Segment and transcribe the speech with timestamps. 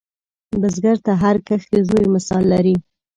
[0.59, 2.75] بزګر ته هر کښت د زوی مثال لري